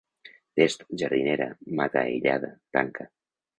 [0.59, 1.47] Test, jardinera,
[1.81, 3.09] mata aïllada, tanca.